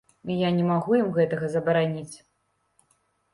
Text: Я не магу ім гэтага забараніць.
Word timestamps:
Я 0.35 0.49
не 0.55 0.63
магу 0.69 0.95
ім 1.01 1.11
гэтага 1.17 1.51
забараніць. 1.57 2.15